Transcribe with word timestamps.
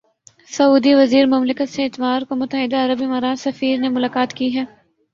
سعودی 0.49 0.93
وزیر 0.95 1.25
مملکت 1.25 1.69
سے 1.69 1.85
اتوار 1.85 2.21
کو 2.29 2.35
متحدہ 2.35 2.83
عرب 2.85 3.03
امارات 3.03 3.39
سفیر 3.39 3.77
نے 3.79 3.89
ملاقات 3.89 4.33
کی 4.33 4.55
ہے 4.55 4.65